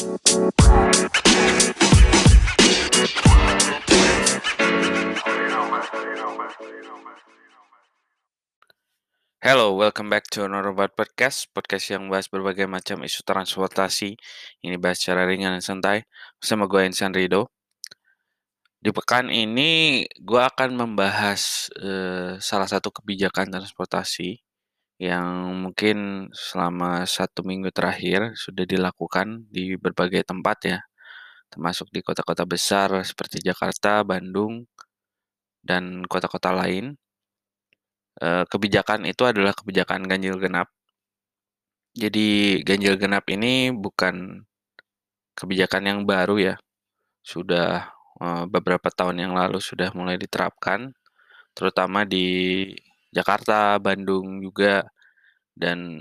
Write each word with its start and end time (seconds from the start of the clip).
Hello, 0.00 0.08
welcome 9.76 10.08
back 10.08 10.24
to 10.32 10.48
another 10.48 10.72
podcast, 10.72 11.52
podcast 11.52 11.92
yang 11.92 12.08
bahas 12.08 12.32
berbagai 12.32 12.64
macam 12.64 13.04
isu 13.04 13.20
transportasi. 13.28 14.16
Ini 14.64 14.80
bahas 14.80 15.04
secara 15.04 15.28
ringan 15.28 15.60
dan 15.60 15.60
santai 15.60 16.08
bersama 16.40 16.64
gue 16.64 16.80
Insan 16.88 17.12
Rido. 17.12 17.52
Di 18.80 18.96
pekan 18.96 19.28
ini 19.28 20.08
gue 20.16 20.40
akan 20.40 20.80
membahas 20.80 21.68
uh, 21.76 22.40
salah 22.40 22.72
satu 22.72 22.88
kebijakan 22.88 23.52
transportasi 23.52 24.40
yang 25.00 25.56
mungkin 25.64 26.28
selama 26.36 27.08
satu 27.08 27.40
minggu 27.48 27.70
terakhir 27.72 28.36
sudah 28.36 28.64
dilakukan 28.68 29.48
di 29.48 29.74
berbagai 29.80 30.22
tempat 30.28 30.58
ya, 30.72 30.78
termasuk 31.52 31.88
di 31.94 32.00
kota-kota 32.04 32.44
besar 32.44 32.88
seperti 33.10 33.40
Jakarta, 33.48 34.04
Bandung, 34.06 34.68
dan 35.64 36.04
kota-kota 36.12 36.50
lain 36.52 36.96
Eh, 38.20 38.44
kebijakan 38.52 39.00
itu 39.12 39.22
adalah 39.30 39.52
kebijakan 39.58 40.04
ganjil 40.10 40.36
genap. 40.42 40.68
Jadi 42.02 42.28
ganjil 42.66 42.94
genap 43.02 43.24
ini 43.34 43.70
bukan 43.74 44.14
kebijakan 45.38 45.82
yang 45.90 46.00
baru 46.06 46.36
ya. 46.38 46.54
Sudah 47.24 47.90
uh, 48.22 48.44
beberapa 48.54 48.88
tahun 48.92 49.16
yang 49.24 49.32
lalu 49.40 49.58
sudah 49.62 49.90
mulai 49.98 50.16
diterapkan, 50.20 50.92
terutama 51.56 52.04
di 52.08 52.26
Jakarta, 53.16 53.78
Bandung 53.82 54.42
juga, 54.46 54.86
dan 55.60 56.00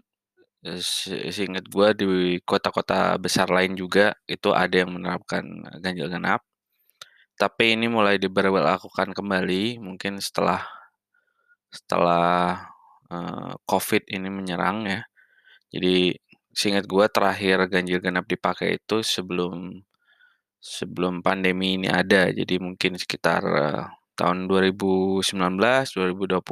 seingat 1.32 1.72
gue 1.72 1.88
di 1.96 2.08
kota-kota 2.44 3.16
besar 3.16 3.48
lain 3.48 3.80
juga 3.80 4.12
itu 4.28 4.52
ada 4.52 4.76
yang 4.84 4.92
menerapkan 4.96 5.44
ganjil 5.80 6.12
genap. 6.12 6.44
Tapi 7.40 7.80
ini 7.80 7.88
mulai 7.88 8.20
diberlakukan 8.20 9.16
kembali 9.16 9.80
mungkin 9.80 10.20
setelah 10.20 10.68
setelah 11.72 12.68
uh, 13.08 13.56
COVID 13.64 14.12
ini 14.12 14.28
menyerang 14.28 14.84
ya. 14.90 15.02
Jadi 15.72 16.18
seingat 16.52 16.84
gue 16.90 17.06
terakhir 17.08 17.72
ganjil 17.72 18.04
genap 18.04 18.28
dipakai 18.28 18.82
itu 18.84 19.00
sebelum 19.06 19.80
sebelum 20.60 21.24
pandemi 21.24 21.80
ini 21.80 21.88
ada. 21.88 22.28
Jadi 22.36 22.60
mungkin 22.60 23.00
sekitar 23.00 23.42
uh, 23.48 23.88
tahun 24.20 24.52
2019, 24.52 25.24
2020 25.24 26.44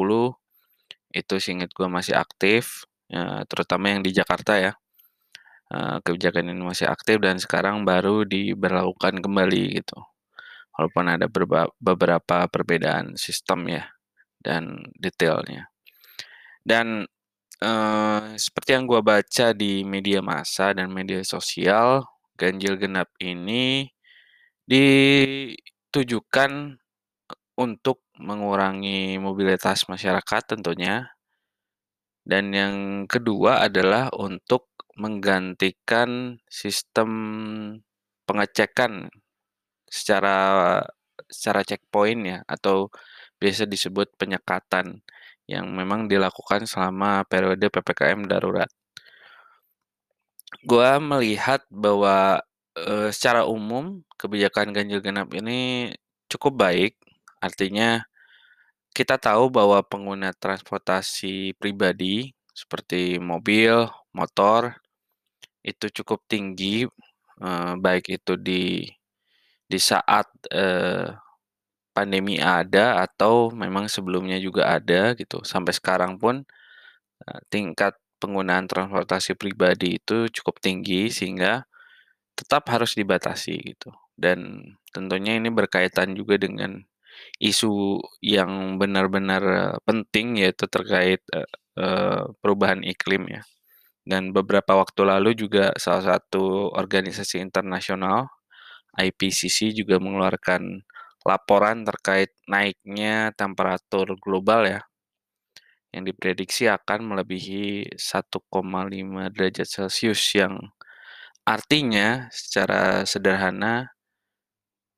itu 1.12 1.36
seingat 1.44 1.76
gue 1.76 1.88
masih 1.92 2.16
aktif, 2.16 2.87
ya, 3.12 3.44
terutama 3.48 3.92
yang 3.92 4.02
di 4.04 4.12
Jakarta 4.16 4.56
ya. 4.60 4.74
Uh, 5.68 6.00
kebijakan 6.00 6.48
ini 6.48 6.64
masih 6.64 6.88
aktif 6.88 7.20
dan 7.20 7.36
sekarang 7.44 7.84
baru 7.84 8.24
diberlakukan 8.24 9.20
kembali 9.20 9.84
gitu. 9.84 10.00
Walaupun 10.80 11.12
ada 11.12 11.28
beberapa 11.76 12.48
perbedaan 12.48 13.20
sistem 13.20 13.68
ya 13.68 13.84
dan 14.40 14.80
detailnya. 14.96 15.68
Dan 16.64 17.04
uh, 17.64 18.24
seperti 18.40 18.80
yang 18.80 18.88
gue 18.88 19.02
baca 19.04 19.52
di 19.52 19.84
media 19.84 20.24
massa 20.24 20.72
dan 20.72 20.88
media 20.88 21.20
sosial, 21.28 22.06
ganjil 22.40 22.80
genap 22.80 23.12
ini 23.20 23.92
ditujukan 24.68 26.52
untuk 27.58 28.06
mengurangi 28.22 29.18
mobilitas 29.18 29.90
masyarakat 29.90 30.42
tentunya. 30.46 31.17
Dan 32.28 32.52
yang 32.52 32.76
kedua 33.08 33.64
adalah 33.64 34.12
untuk 34.12 34.68
menggantikan 35.00 36.36
sistem 36.52 37.10
pengecekan 38.28 39.08
secara 39.88 40.38
secara 41.32 41.64
checkpoint 41.64 42.22
ya 42.28 42.40
atau 42.44 42.92
biasa 43.40 43.64
disebut 43.64 44.12
penyekatan 44.20 45.00
yang 45.48 45.72
memang 45.72 46.12
dilakukan 46.12 46.68
selama 46.68 47.24
periode 47.32 47.72
PPKM 47.72 48.28
darurat. 48.28 48.68
Gua 50.68 51.00
melihat 51.00 51.64
bahwa 51.72 52.44
e, 52.76 53.16
secara 53.16 53.48
umum 53.48 54.04
kebijakan 54.20 54.76
ganjil 54.76 55.00
genap 55.00 55.32
ini 55.32 55.92
cukup 56.28 56.60
baik, 56.68 57.00
artinya 57.40 58.04
kita 58.98 59.22
tahu 59.22 59.54
bahwa 59.54 59.86
pengguna 59.86 60.34
transportasi 60.34 61.54
pribadi 61.62 62.34
seperti 62.58 63.22
mobil, 63.22 63.86
motor 64.10 64.82
itu 65.62 65.86
cukup 66.02 66.26
tinggi, 66.26 66.90
e, 67.38 67.50
baik 67.78 68.18
itu 68.18 68.34
di 68.42 68.90
di 69.70 69.78
saat 69.78 70.26
e, 70.50 70.66
pandemi 71.98 72.38
ada 72.38 73.02
atau 73.02 73.50
memang 73.50 73.90
sebelumnya 73.90 74.38
juga 74.38 74.70
ada 74.78 75.18
gitu. 75.18 75.42
Sampai 75.42 75.74
sekarang 75.74 76.22
pun 76.22 76.46
uh, 77.26 77.40
tingkat 77.50 77.98
penggunaan 78.22 78.70
transportasi 78.70 79.34
pribadi 79.34 79.98
itu 79.98 80.30
cukup 80.30 80.62
tinggi 80.62 81.10
sehingga 81.10 81.66
tetap 82.38 82.70
harus 82.70 82.94
dibatasi 82.94 83.74
gitu. 83.74 83.90
Dan 84.14 84.70
tentunya 84.94 85.42
ini 85.42 85.50
berkaitan 85.50 86.14
juga 86.14 86.38
dengan 86.38 86.86
isu 87.42 88.02
yang 88.24 88.82
benar-benar 88.82 89.44
uh, 89.44 89.76
penting 89.88 90.42
yaitu 90.42 90.66
terkait 90.70 91.22
uh, 91.34 91.48
uh, 91.80 92.22
perubahan 92.42 92.82
iklim 92.86 93.28
ya. 93.30 93.42
Dan 94.08 94.32
beberapa 94.32 94.76
waktu 94.80 95.04
lalu 95.04 95.36
juga 95.36 95.76
salah 95.76 96.18
satu 96.18 96.72
organisasi 96.72 97.44
internasional 97.44 98.32
IPCC 98.98 99.76
juga 99.78 100.00
mengeluarkan 100.00 100.82
laporan 101.28 101.84
terkait 101.84 102.32
naiknya 102.48 103.36
temperatur 103.36 104.16
global 104.24 104.64
ya 104.64 104.82
yang 105.92 106.04
diprediksi 106.08 106.68
akan 106.68 107.16
melebihi 107.16 107.96
1,5 107.96 109.34
derajat 109.34 109.68
Celcius 109.68 110.24
yang 110.36 110.56
artinya 111.48 112.28
secara 112.32 113.08
sederhana 113.08 113.97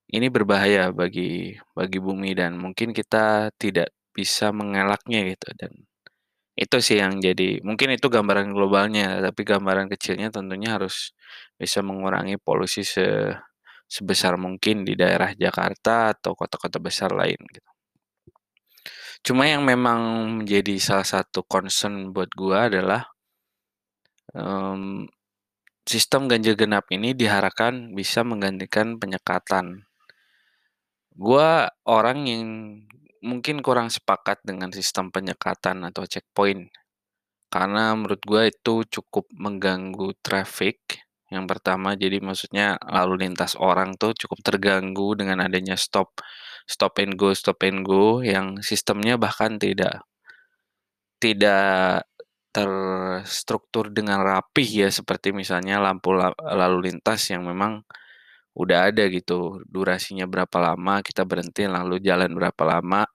ini 0.09 0.27
berbahaya 0.33 0.89
bagi 0.91 1.55
bagi 1.77 1.99
bumi 2.01 2.33
dan 2.33 2.57
mungkin 2.57 2.91
kita 2.93 3.53
tidak 3.61 3.93
bisa 4.13 4.49
mengelaknya 4.49 5.19
gitu 5.33 5.49
dan 5.55 5.71
itu 6.59 6.77
sih 6.83 6.99
yang 6.99 7.23
jadi 7.23 7.63
mungkin 7.63 7.95
itu 7.95 8.11
gambaran 8.11 8.51
globalnya 8.51 9.23
tapi 9.23 9.41
gambaran 9.47 9.87
kecilnya 9.87 10.27
tentunya 10.33 10.75
harus 10.75 11.15
bisa 11.55 11.79
mengurangi 11.79 12.35
polusi 12.41 12.83
se 12.83 13.05
sebesar 13.89 14.37
mungkin 14.37 14.85
di 14.85 14.93
daerah 14.93 15.33
Jakarta 15.33 16.13
atau 16.13 16.37
kota-kota 16.37 16.77
besar 16.77 17.09
lain 17.09 17.41
gitu. 17.49 17.69
Cuma 19.25 19.49
yang 19.49 19.65
memang 19.65 19.99
menjadi 20.43 20.77
salah 20.79 21.03
satu 21.03 21.43
concern 21.43 22.13
buat 22.15 22.29
gua 22.37 22.69
adalah 22.71 23.03
um, 24.37 25.09
sistem 25.83 26.29
ganjil 26.29 26.53
genap 26.53 26.85
ini 26.93 27.17
diharapkan 27.17 27.91
bisa 27.97 28.21
menggantikan 28.21 29.01
penyekatan. 29.01 29.88
Gua 31.19 31.67
orang 31.83 32.23
yang 32.23 32.43
mungkin 33.19 33.59
kurang 33.59 33.91
sepakat 33.91 34.39
dengan 34.47 34.71
sistem 34.71 35.11
penyekatan 35.11 35.83
atau 35.83 36.07
checkpoint. 36.07 36.71
Karena 37.49 37.97
menurut 37.97 38.21
gue 38.23 38.43
itu 38.53 38.85
cukup 38.87 39.25
mengganggu 39.35 40.15
traffic 40.21 41.01
yang 41.33 41.49
pertama. 41.49 41.97
Jadi 41.97 42.21
maksudnya 42.21 42.77
lalu 42.87 43.27
lintas 43.27 43.57
orang 43.59 43.97
tuh 43.97 44.13
cukup 44.15 44.39
terganggu 44.45 45.17
dengan 45.17 45.43
adanya 45.43 45.75
stop 45.75 46.13
stop 46.69 47.01
and 47.01 47.17
go 47.17 47.33
stop 47.33 47.59
and 47.65 47.81
go 47.81 48.21
yang 48.21 48.61
sistemnya 48.61 49.17
bahkan 49.17 49.57
tidak 49.57 50.05
tidak 51.19 52.05
terstruktur 52.53 53.89
dengan 53.89 54.21
rapih 54.21 54.87
ya. 54.87 54.89
Seperti 54.93 55.33
misalnya 55.33 55.81
lampu 55.81 56.13
lalu 56.37 56.93
lintas 56.93 57.27
yang 57.33 57.45
memang 57.49 57.81
udah 58.59 58.91
ada 58.91 59.03
gitu 59.07 59.63
durasinya 59.73 60.25
berapa 60.27 60.57
lama 60.59 60.99
kita 61.07 61.23
berhenti 61.29 61.63
lalu 61.65 61.95
jalan 62.03 62.31
berapa 62.35 62.63
lama. 62.67 63.07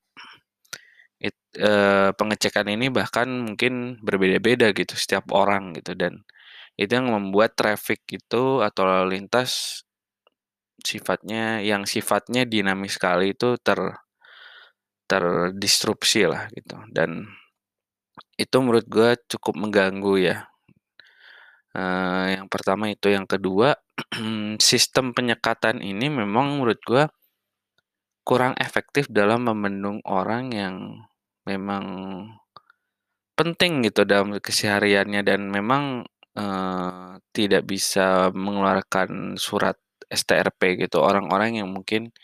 It, 1.21 1.37
eh, 1.57 2.11
pengecekan 2.19 2.67
ini 2.69 2.87
bahkan 2.93 3.29
mungkin 3.49 3.97
berbeda-beda 4.05 4.73
gitu 4.77 4.95
setiap 4.99 5.31
orang 5.33 5.73
gitu 5.79 5.93
dan 5.97 6.21
itu 6.81 6.91
yang 6.91 7.09
membuat 7.15 7.55
traffic 7.55 8.03
itu 8.11 8.61
atau 8.67 8.83
lalu 8.85 9.23
lintas 9.23 9.83
sifatnya 10.83 11.63
yang 11.65 11.83
sifatnya 11.89 12.43
dinamis 12.45 12.99
sekali 12.99 13.33
itu 13.35 13.57
ter 13.63 13.79
terdisrupsi 15.09 16.25
lah 16.29 16.49
gitu 16.57 16.77
dan 16.93 17.29
itu 18.35 18.57
menurut 18.59 18.87
gue 18.89 19.11
cukup 19.31 19.55
mengganggu 19.55 20.15
ya 20.19 20.37
uh, 21.75 22.27
yang 22.31 22.47
pertama 22.49 22.91
itu. 22.91 23.11
Yang 23.11 23.39
kedua 23.39 23.75
sistem 24.63 25.13
penyekatan 25.13 25.83
ini 25.83 26.09
memang 26.09 26.59
menurut 26.59 26.81
gue 26.87 27.05
kurang 28.25 28.57
efektif 28.57 29.11
dalam 29.13 29.45
membendung 29.45 30.01
orang 30.09 30.49
yang 30.55 30.77
memang 31.45 31.85
penting 33.37 33.85
gitu 33.85 34.07
dalam 34.09 34.39
kesehariannya 34.41 35.21
dan 35.27 35.51
memang 35.53 36.09
uh, 36.39 37.19
tidak 37.35 37.67
bisa 37.67 38.31
mengeluarkan 38.33 39.37
surat 39.37 39.77
STRP 40.09 40.87
gitu, 40.87 41.03
orang-orang 41.03 41.61
yang 41.63 41.69
mungkin 41.71 42.15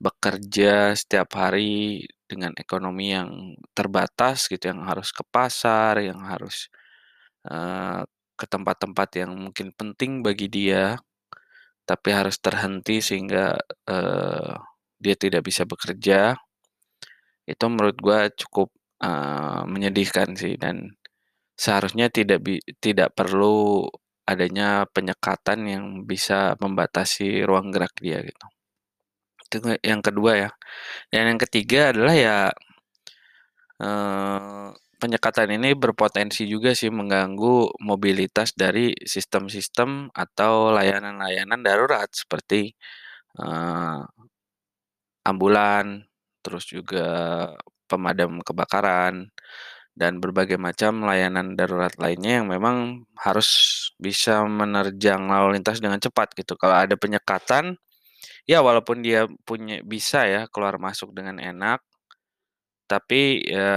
bekerja 0.00 0.92
setiap 0.96 1.36
hari 1.36 2.04
dengan 2.28 2.52
ekonomi 2.58 3.12
yang 3.12 3.56
terbatas 3.76 4.48
gitu, 4.48 4.72
yang 4.72 4.84
harus 4.84 5.12
ke 5.12 5.22
pasar, 5.28 6.00
yang 6.04 6.20
harus, 6.24 6.68
uh, 7.48 8.04
ke 8.38 8.46
tempat-tempat 8.48 9.08
yang 9.24 9.32
mungkin 9.34 9.72
penting 9.74 10.20
bagi 10.26 10.46
dia, 10.52 10.96
tapi 11.88 12.08
harus 12.12 12.36
terhenti 12.40 13.00
sehingga, 13.00 13.56
uh, 13.88 14.54
dia 15.00 15.14
tidak 15.18 15.42
bisa 15.48 15.64
bekerja. 15.68 16.36
Itu 17.46 17.64
menurut 17.72 17.96
gua 18.00 18.28
cukup, 18.32 18.70
uh, 19.02 19.62
menyedihkan 19.68 20.34
sih 20.38 20.54
dan 20.60 20.96
seharusnya 21.56 22.12
tidak 22.12 22.44
tidak 22.84 23.16
perlu 23.16 23.88
adanya 24.28 24.84
penyekatan 24.90 25.60
yang 25.70 25.84
bisa 26.04 26.58
membatasi 26.60 27.46
ruang 27.46 27.70
gerak 27.74 27.94
dia 28.02 28.20
gitu. 28.26 28.46
Itu 29.46 29.56
yang 29.80 30.02
kedua 30.02 30.32
ya. 30.36 30.50
Dan 31.10 31.34
yang 31.34 31.40
ketiga 31.40 31.94
adalah 31.94 32.14
ya 32.18 32.38
uh, 33.80 34.68
penyekatan 34.96 35.52
ini 35.56 35.76
berpotensi 35.76 36.48
juga 36.48 36.72
sih 36.72 36.88
mengganggu 36.90 37.80
mobilitas 37.84 38.52
dari 38.56 38.92
sistem-sistem 39.04 40.10
atau 40.12 40.72
layanan-layanan 40.72 41.60
darurat 41.60 42.08
seperti, 42.12 42.72
uh, 43.40 44.02
ambulan, 45.26 46.06
terus 46.40 46.70
juga 46.70 47.06
pemadam 47.90 48.40
kebakaran, 48.42 49.30
dan 49.96 50.20
berbagai 50.20 50.60
macam 50.60 51.08
layanan 51.08 51.56
darurat 51.56 51.96
lainnya 51.96 52.44
yang 52.44 52.46
memang 52.52 53.08
harus 53.16 53.48
bisa 53.96 54.44
menerjang 54.44 55.24
lalu 55.24 55.56
lintas 55.56 55.80
dengan 55.80 55.96
cepat 55.96 56.36
gitu. 56.36 56.52
Kalau 56.60 56.76
ada 56.76 56.94
penyekatan, 57.00 57.80
ya 58.44 58.60
walaupun 58.60 59.00
dia 59.00 59.24
punya 59.48 59.80
bisa 59.80 60.28
ya 60.28 60.42
keluar 60.52 60.76
masuk 60.76 61.16
dengan 61.16 61.40
enak, 61.40 61.80
tapi 62.88 63.42
ya 63.46 63.70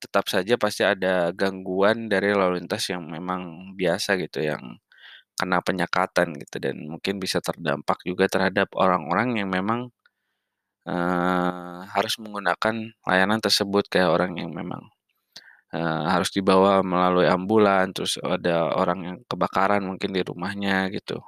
tetap 0.00 0.26
saja 0.32 0.56
pasti 0.60 0.82
ada 0.84 1.30
gangguan 1.36 2.08
dari 2.12 2.32
lalu 2.36 2.60
lintas 2.64 2.88
yang 2.92 3.04
memang 3.08 3.72
biasa 3.78 4.16
gitu, 4.20 4.40
yang 4.44 4.80
kena 5.38 5.60
penyekatan 5.64 6.36
gitu 6.40 6.56
dan 6.62 6.76
mungkin 6.88 7.20
bisa 7.22 7.40
terdampak 7.44 8.00
juga 8.08 8.26
terhadap 8.30 8.72
orang-orang 8.76 9.40
yang 9.40 9.50
memang, 9.52 9.92
uh, 10.88 11.84
harus 11.94 12.16
menggunakan 12.22 12.92
layanan 13.06 13.40
tersebut, 13.42 13.88
kayak 13.92 14.10
orang 14.12 14.38
yang 14.40 14.50
memang, 14.54 14.82
uh, 15.76 16.04
harus 16.12 16.30
dibawa 16.34 16.80
melalui 16.86 17.26
ambulan, 17.30 17.90
terus 17.96 18.18
ada 18.22 18.72
orang 18.76 19.00
yang 19.06 19.18
kebakaran 19.30 19.82
mungkin 19.86 20.12
di 20.16 20.22
rumahnya 20.26 20.88
gitu, 20.94 21.20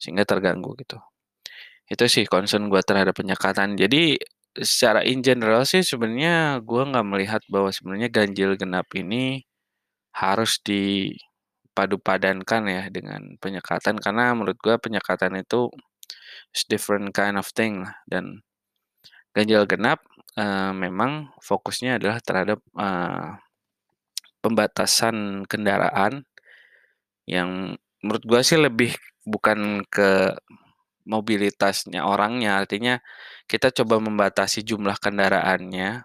sehingga 0.00 0.24
terganggu 0.28 0.74
gitu. 0.80 0.98
Itu 1.90 2.04
sih 2.10 2.24
concern 2.28 2.68
gua 2.72 2.82
terhadap 2.84 3.16
penyekatan. 3.18 3.76
Jadi 3.80 4.18
secara 4.62 5.02
in 5.06 5.22
general 5.22 5.64
sih 5.66 5.82
sebenarnya 5.86 6.60
gua 6.64 6.84
nggak 6.88 7.06
melihat 7.06 7.42
bahwa 7.50 7.72
sebenarnya 7.72 8.08
ganjil 8.10 8.56
genap 8.58 8.86
ini 8.96 9.44
harus 10.14 10.58
dipadu-padankan 10.62 12.62
ya 12.66 12.90
dengan 12.90 13.38
penyekatan, 13.38 13.98
karena 14.02 14.34
menurut 14.34 14.58
gua 14.58 14.78
penyekatan 14.82 15.36
itu 15.40 15.70
different 16.70 17.14
kind 17.14 17.38
of 17.38 17.46
thing 17.54 17.82
lah. 17.86 17.94
Dan 18.08 18.42
ganjil 19.36 19.66
genap, 19.68 20.00
uh, 20.34 20.72
memang 20.74 21.30
fokusnya 21.42 21.98
adalah 22.02 22.18
terhadap, 22.24 22.58
uh, 22.74 23.38
pembatasan 24.42 25.44
kendaraan 25.50 26.24
yang 27.26 27.76
menurut 28.02 28.22
gua 28.26 28.40
sih 28.46 28.58
lebih 28.58 28.94
bukan 29.26 29.82
ke 29.90 30.34
mobilitasnya 31.08 32.04
orangnya, 32.04 32.60
artinya 32.60 33.00
kita 33.48 33.72
coba 33.72 33.96
membatasi 33.98 34.60
jumlah 34.62 35.00
kendaraannya 35.00 36.04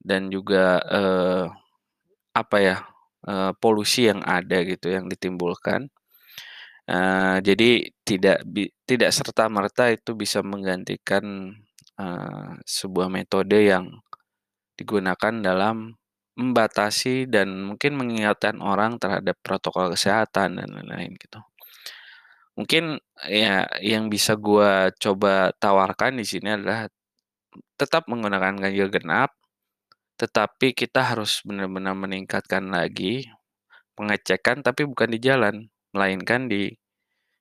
dan 0.00 0.22
juga, 0.30 0.78
uh, 0.86 1.46
apa 2.34 2.56
ya, 2.62 2.76
uh, 3.26 3.52
polusi 3.58 4.06
yang 4.10 4.22
ada 4.22 4.62
gitu, 4.62 4.90
yang 4.92 5.10
ditimbulkan. 5.10 5.90
Uh, 6.84 7.40
jadi 7.40 7.88
tidak 8.04 8.44
bi 8.44 8.68
tidak 8.84 9.10
serta-merta 9.16 9.88
itu 9.88 10.12
bisa 10.14 10.44
menggantikan, 10.44 11.56
uh, 11.98 12.50
sebuah 12.68 13.08
metode 13.08 13.56
yang 13.56 13.88
digunakan 14.78 15.34
dalam 15.40 15.96
membatasi 16.34 17.30
dan 17.30 17.62
mungkin 17.62 17.94
mengingatkan 17.94 18.58
orang 18.58 18.98
terhadap 18.98 19.38
protokol 19.40 19.94
kesehatan 19.94 20.58
dan 20.58 20.68
lain-lain 20.74 21.14
gitu. 21.14 21.38
Mungkin 22.58 23.02
ya 23.26 23.66
yang 23.82 24.06
bisa 24.06 24.38
gua 24.38 24.94
coba 25.02 25.50
tawarkan 25.58 26.22
di 26.22 26.26
sini 26.26 26.54
adalah 26.54 26.86
tetap 27.80 28.06
menggunakan 28.10 28.54
ganjil 28.58 28.88
genap, 28.94 29.34
tetapi 30.20 30.74
kita 30.76 31.02
harus 31.14 31.42
benar-benar 31.46 31.94
meningkatkan 31.98 32.70
lagi 32.70 33.26
pengecekan, 33.98 34.62
tapi 34.66 34.86
bukan 34.88 35.10
di 35.14 35.20
jalan, 35.22 35.56
melainkan 35.94 36.48
di 36.50 36.70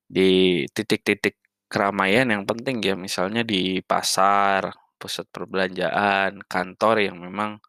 di 0.08 0.64
titik-titik 0.76 1.38
keramaian 1.72 2.30
yang 2.34 2.44
penting 2.50 2.80
ya, 2.84 2.96
misalnya 2.98 3.42
di 3.46 3.82
pasar, 3.86 4.72
pusat 5.02 5.28
perbelanjaan, 5.34 6.42
kantor 6.48 6.96
yang 7.08 7.18
memang, 7.22 7.60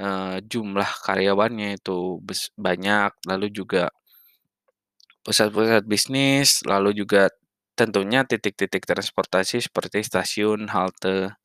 uh, 0.00 0.38
jumlah 0.44 0.88
karyawannya 1.06 1.78
itu 1.80 2.20
banyak, 2.58 3.12
lalu 3.28 3.48
juga 3.52 3.90
pusat-pusat 5.28 5.84
bisnis, 5.84 6.64
lalu 6.64 6.96
juga 6.96 7.28
tentunya 7.76 8.24
titik-titik 8.24 8.88
transportasi 8.88 9.60
seperti 9.68 10.00
stasiun, 10.02 10.72
halte, 10.72 11.36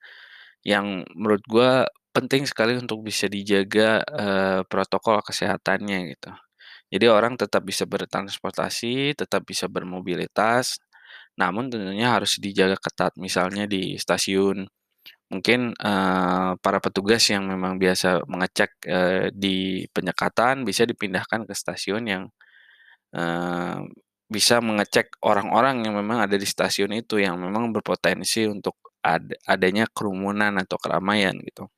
yang 0.66 1.04
menurut 1.18 1.44
gua 1.50 1.72
penting 2.16 2.46
sekali 2.48 2.78
untuk 2.80 3.04
bisa 3.06 3.28
dijaga, 3.28 4.02
uh, 4.08 4.62
protokol 4.72 5.20
kesehatannya 5.26 6.00
gitu. 6.16 6.32
Jadi 6.94 7.06
orang 7.10 7.36
tetap 7.42 7.66
bisa 7.66 7.84
bertransportasi, 7.90 9.18
tetap 9.18 9.44
bisa 9.50 9.66
bermobilitas, 9.68 10.78
namun 11.40 11.70
tentunya 11.74 12.14
harus 12.16 12.38
dijaga 12.42 12.78
ketat. 12.80 13.14
Misalnya 13.20 13.66
di 13.70 13.98
stasiun, 13.98 14.66
mungkin, 15.34 15.74
uh, 15.82 16.54
para 16.62 16.80
petugas 16.84 17.26
yang 17.34 17.46
memang 17.50 17.78
biasa 17.82 18.26
mengecek, 18.30 18.72
uh, 18.90 19.28
di 19.34 19.86
penyekatan 19.94 20.64
bisa 20.68 20.86
dipindahkan 20.90 21.46
ke 21.50 21.54
stasiun 21.58 22.04
yang, 22.10 22.24
bisa 24.34 24.58
mengecek 24.66 25.22
orang-orang 25.22 25.86
yang 25.86 25.94
memang 25.94 26.26
ada 26.26 26.34
di 26.34 26.48
stasiun 26.48 26.98
itu, 26.98 27.22
yang 27.22 27.38
memang 27.38 27.70
berpotensi 27.70 28.50
untuk 28.50 28.82
ad 29.04 29.36
adanya 29.46 29.86
kerumunan 29.92 30.58
atau 30.58 30.80
keramaian 30.82 31.36
gitu. 31.44 31.70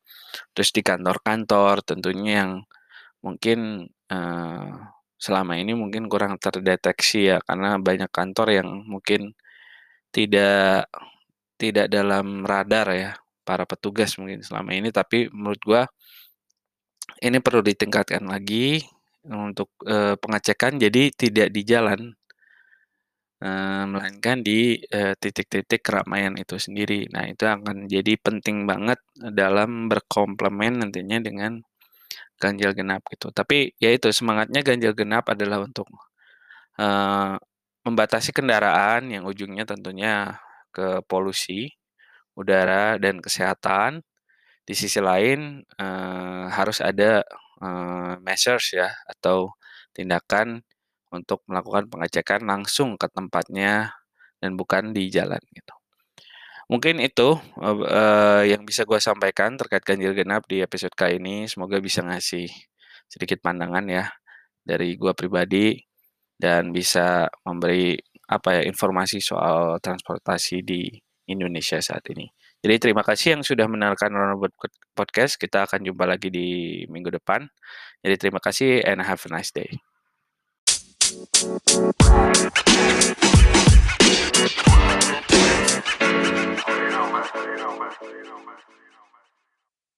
Terus 0.55 0.69
di 0.71 0.81
kantor-kantor 0.85 1.83
tentunya 1.83 2.45
yang 2.45 2.51
mungkin, 3.25 3.89
uh, 4.11 4.71
selama 5.19 5.57
ini 5.59 5.73
mungkin 5.75 6.07
kurang 6.07 6.37
terdeteksi 6.39 7.33
ya, 7.35 7.37
karena 7.43 7.75
banyak 7.81 8.11
kantor 8.13 8.47
yang 8.55 8.69
mungkin 8.87 9.35
tidak 10.15 10.87
tidak 11.59 11.87
dalam 11.91 12.43
radar 12.47 12.87
ya, 12.95 13.11
para 13.43 13.63
petugas 13.67 14.15
mungkin 14.21 14.39
selama 14.45 14.71
ini, 14.75 14.89
tapi 14.95 15.27
menurut 15.33 15.61
gua 15.65 15.83
ini 17.23 17.39
perlu 17.43 17.61
ditingkatkan 17.63 18.23
lagi 18.27 18.83
untuk, 19.29 19.73
uh, 19.89 20.13
pengecekan 20.17 20.77
jadi 20.77 21.09
tidak 21.13 21.49
di 21.49 21.61
jalan. 21.65 22.01
Uh, 23.35 23.83
melainkan 23.91 24.39
di, 24.41 24.79
uh, 24.95 25.11
titik-titik 25.19 25.83
keramaian 25.83 26.33
itu 26.39 26.55
sendiri. 26.55 27.05
Nah, 27.11 27.27
itu 27.27 27.43
akan 27.43 27.85
jadi 27.85 28.15
penting 28.17 28.63
banget 28.63 28.97
dalam 29.13 29.91
berkomplement 29.91 30.81
nantinya 30.81 31.19
dengan 31.19 31.59
ganjil 32.39 32.71
genap 32.71 33.03
gitu. 33.11 33.35
Tapi 33.35 33.75
ya 33.77 33.91
itu 33.91 34.07
semangatnya 34.15 34.63
ganjil 34.63 34.95
genap 34.95 35.27
adalah 35.29 35.61
untuk, 35.61 35.85
uh, 36.79 37.35
membatasi 37.85 38.31
kendaraan 38.33 39.13
yang 39.13 39.27
ujungnya 39.27 39.67
tentunya 39.67 40.39
ke 40.73 41.03
polusi 41.05 41.75
udara 42.39 42.97
dan 42.97 43.19
kesehatan. 43.19 44.01
Di 44.65 44.73
sisi 44.73 44.97
lain, 45.03 45.61
uh, 45.77 46.49
harus 46.49 46.81
ada, 46.81 47.21
uh, 47.61 48.15
measures 48.23 48.73
ya 48.75 48.89
atau 49.07 49.55
tindakan 49.95 50.63
untuk 51.13 51.43
melakukan 51.47 51.87
pengecekan 51.87 52.43
langsung 52.43 52.99
ke 52.99 53.07
tempatnya 53.11 53.95
dan 54.43 54.59
bukan 54.59 54.91
di 54.91 55.07
jalan 55.07 55.39
gitu. 55.55 55.73
Mungkin 56.65 56.97
itu, 56.97 57.37
uh, 57.61 58.41
yang 58.41 58.65
bisa 58.65 58.83
gua 58.89 58.97
sampaikan 58.97 59.53
terkait 59.53 59.85
ganjil 59.85 60.17
genap 60.17 60.49
di 60.49 60.65
episode 60.65 60.93
kali 60.97 61.21
ini. 61.21 61.45
Semoga 61.45 61.77
bisa 61.77 62.01
ngasih 62.01 62.49
sedikit 63.05 63.37
pandangan 63.45 63.85
ya 63.85 64.09
dari 64.65 64.97
gua 64.97 65.13
pribadi 65.13 65.77
dan 66.35 66.73
bisa 66.73 67.29
memberi 67.45 67.95
apa 68.25 68.59
ya, 68.59 68.61
informasi 68.65 69.21
soal 69.21 69.77
transportasi 69.77 70.65
di 70.65 70.89
Indonesia 71.29 71.77
saat 71.79 72.01
ini. 72.09 72.25
Jadi 72.63 72.75
terima 72.81 73.03
kasih 73.03 73.37
yang 73.37 73.43
sudah 73.43 73.65
mendengarkan 73.65 74.13
Ronald 74.13 74.51
Podcast. 74.95 75.35
Kita 75.41 75.65
akan 75.67 75.85
jumpa 75.85 76.05
lagi 76.07 76.29
di 76.29 76.81
minggu 76.87 77.11
depan. 77.13 77.45
Jadi 78.01 78.15
terima 78.15 78.39
kasih 78.39 78.85
and 78.85 79.01
have 79.03 79.21
a 79.25 79.29
nice 79.33 79.51
day. 79.51 79.69